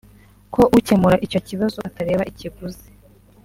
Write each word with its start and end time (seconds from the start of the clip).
ko 0.53 0.61
ukemura 0.77 1.17
icyo 1.25 1.39
kibazo 1.47 1.77
atareba 1.87 2.27
ikiguzi 2.31 2.87